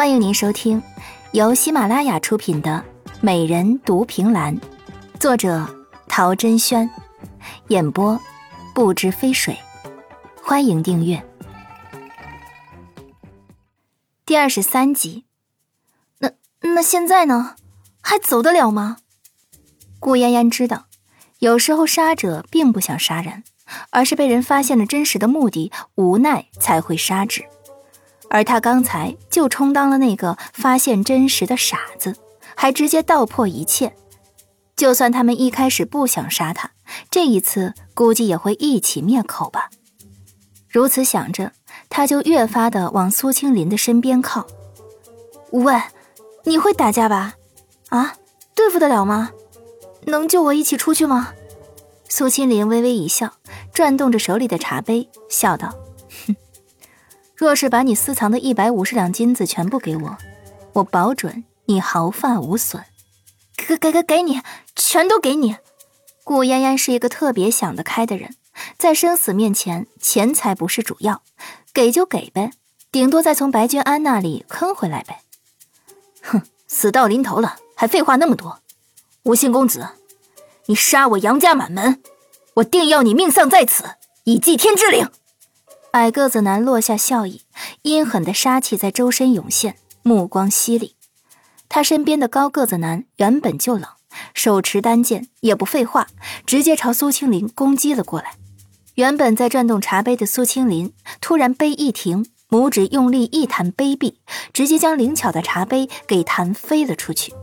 [0.00, 0.82] 欢迎您收听
[1.32, 2.82] 由喜马拉雅出品的
[3.20, 4.58] 《美人独凭栏》，
[5.18, 5.68] 作者
[6.08, 6.88] 陶珍轩，
[7.68, 8.18] 演播
[8.74, 9.54] 不知飞水。
[10.42, 11.22] 欢迎订阅。
[14.24, 15.26] 第二十三集，
[16.20, 16.30] 那
[16.62, 17.56] 那现在呢？
[18.00, 18.96] 还走得了吗？
[19.98, 20.86] 顾嫣嫣知道，
[21.40, 23.44] 有时候杀者并不想杀人，
[23.90, 27.44] 而是被人发现了真实的目的，无奈才会杀之。
[28.30, 32.16] 而他刚才就充当了那个发现真实的傻子，
[32.54, 33.94] 还直接道破一切。
[34.76, 36.70] 就算他们一开始不想杀他，
[37.10, 39.68] 这一次估计也会一起灭口吧。
[40.68, 41.52] 如此想着，
[41.90, 44.46] 他就越发的往苏青林的身边靠。
[45.50, 45.74] 喂，
[46.44, 47.34] 你会打架吧？
[47.88, 48.14] 啊，
[48.54, 49.32] 对付得了吗？
[50.06, 51.34] 能救我一起出去吗？
[52.08, 53.34] 苏青林微微一笑，
[53.74, 55.74] 转动着手里的茶杯，笑道。
[56.26, 56.36] 哼
[57.40, 60.18] 若是把你私藏的一百五十两金子全部给我，
[60.74, 62.84] 我保准你毫发无损。
[63.56, 64.42] 给给给给你，
[64.76, 65.56] 全都给你。
[66.22, 68.36] 顾嫣嫣是一个特别想得开的人，
[68.76, 71.22] 在生死面前，钱财不是主要，
[71.72, 72.50] 给就给呗，
[72.92, 75.22] 顶多再从白君安那里坑回来呗。
[76.20, 78.60] 哼，死到临头了，还废话那么多？
[79.22, 79.88] 吴兴公子，
[80.66, 82.02] 你杀我杨家满门，
[82.56, 83.84] 我定要你命丧在此，
[84.24, 85.08] 以祭天之灵。
[85.92, 87.42] 矮个子男落下笑意，
[87.82, 90.94] 阴狠的杀气在周身涌现，目光犀利。
[91.68, 93.84] 他身边的高个子男原本就冷，
[94.32, 96.06] 手持单剑，也不废话，
[96.46, 98.34] 直接朝苏青林攻击了过来。
[98.94, 104.20] 原本在转动茶杯的苏青林突然杯一停，拇指用力一弹杯壁，
[104.52, 107.34] 直接将灵巧的茶杯给弹飞了出去。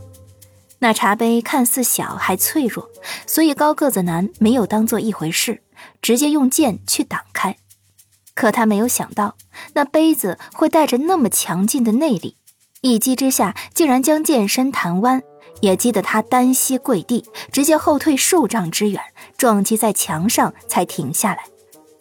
[0.80, 2.90] 那茶杯看似小还脆弱，
[3.26, 5.64] 所以高个子男没有当做一回事，
[6.02, 7.58] 直接用剑去挡开。
[8.38, 9.36] 可他没有想到，
[9.74, 12.38] 那杯子会带着那么强劲的内力，
[12.82, 15.24] 一击之下竟然将剑身弹弯，
[15.62, 19.02] 也击得他单膝跪地，直接后退数丈之远，
[19.38, 21.46] 撞击在墙上才停下来。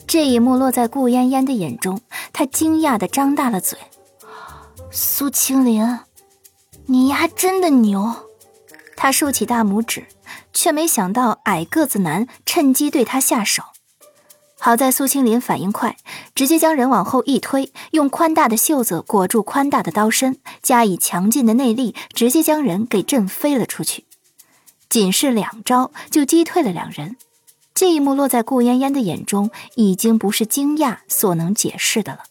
[0.07, 2.03] 这一幕落在顾嫣嫣的眼中，
[2.35, 3.79] 她惊讶的张大了嘴
[4.93, 6.01] ：“苏青林，
[6.85, 8.15] 你丫真的牛！”
[8.95, 10.07] 他竖起大拇指，
[10.53, 13.63] 却没想到矮个子男趁机对他下手。
[14.67, 15.97] 好在苏青林反应快，
[16.35, 24.07] 直接将人往后一推，用宽大的袖子裹住宽大的刀身，加以强劲的内力，直接将人给震飞了出去。
[24.89, 27.17] 仅是两招就击退了两人，
[27.77, 32.25] 这一幕落在顾嫣嫣的眼中，已经不是惊讶所能解释的了。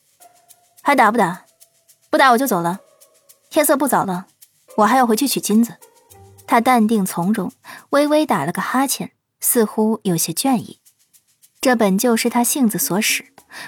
[0.81, 1.46] 还打不打？
[2.09, 2.81] 不打我就走了。
[3.50, 4.25] 天色不早了，
[4.75, 5.75] 我还要回去取金子。
[6.46, 7.53] 他淡定从容，
[7.91, 10.79] 微微打了个哈欠，似乎有些倦意。
[11.66, 13.26] 这本就是他性子所使，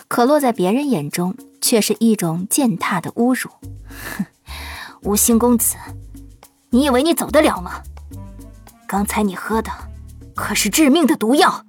[0.07, 3.49] 可落在别人眼中却是一种践踏的侮辱。
[4.15, 4.23] 哼，
[5.01, 5.77] 吴兴公子，
[6.69, 7.81] 你以为你走得了吗？
[8.87, 9.71] 刚才你喝的
[10.35, 11.65] 可是致命的毒药。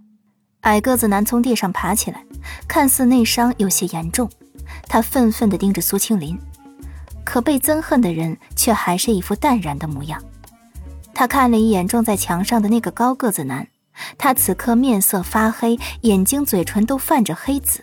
[0.61, 2.23] 矮个子男从地上爬起来，
[2.69, 4.31] 看似内伤有些严重，
[4.87, 6.39] 他愤愤地盯着苏青林，
[7.25, 10.23] 可被憎恨的人却还是一副淡然的模样。
[11.15, 13.67] 他看了一眼撞在墙上的那个高个子男。
[14.17, 17.81] 他此刻面色发黑，眼睛、嘴唇都泛着黑紫，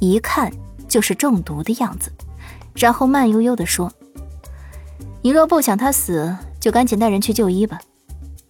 [0.00, 0.52] 一看
[0.88, 2.12] 就是中毒的样子。
[2.74, 3.92] 然后慢悠悠地说
[5.22, 7.78] ：“你若不想他死，就赶紧带人去就医吧。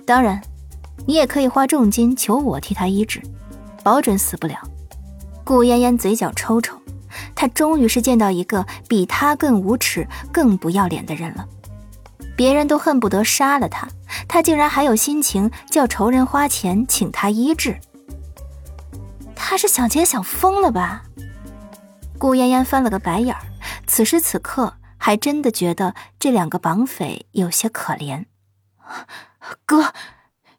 [0.07, 0.41] 当然，
[1.07, 3.23] 你也可以花重金求我替他医治，
[3.83, 4.57] 保准死不了。”
[5.45, 6.75] 顾嫣嫣嘴角抽抽，
[7.35, 11.47] 她终于是见到一个比她更无耻、更不要脸的人了。
[12.35, 13.87] 别人都恨不得杀了他。
[14.35, 17.79] 他竟然还有心情叫仇人花钱请他医治，
[19.37, 21.05] 他是想钱想疯了吧？
[22.19, 23.41] 顾嫣嫣翻了个白眼儿，
[23.87, 28.25] 此时此刻还真的觉得这两个绑匪有些可怜。
[29.65, 29.93] 哥，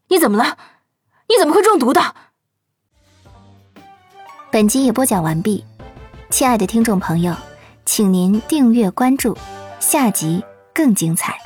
[0.07, 0.57] 你怎么了？
[1.27, 2.15] 你怎么会中毒的？
[4.49, 5.65] 本集已播讲完毕，
[6.29, 7.35] 亲爱的听众朋友，
[7.85, 9.37] 请您订阅关注，
[9.81, 10.41] 下集
[10.73, 11.37] 更精彩。